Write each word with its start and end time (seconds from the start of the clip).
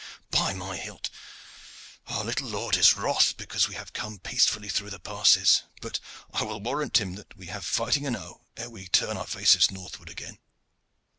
By 0.31 0.53
my 0.55 0.77
hilt! 0.77 1.11
our 2.07 2.23
little 2.23 2.47
lord 2.47 2.75
is 2.75 2.95
wroth 2.97 3.37
because 3.37 3.67
we 3.67 3.75
have 3.75 3.93
come 3.93 4.17
peacefully 4.17 4.67
through 4.67 4.89
the 4.89 4.99
passes, 4.99 5.61
but 5.79 5.99
I 6.33 6.41
will 6.43 6.59
warrant 6.59 6.99
him 6.99 7.13
that 7.17 7.37
we 7.37 7.45
have 7.53 7.63
fighting 7.67 8.05
enow 8.05 8.41
ere 8.57 8.71
we 8.71 8.87
turn 8.87 9.15
our 9.15 9.27
faces 9.27 9.69
northward 9.69 10.09
again. 10.09 10.39